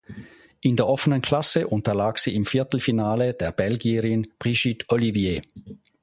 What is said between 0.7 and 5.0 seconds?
der offenen Klasse unterlag sie im Viertelfinale der Belgierin Brigitte